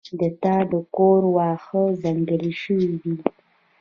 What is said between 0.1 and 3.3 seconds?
د تا د کور واښه ځنګلي شوي دي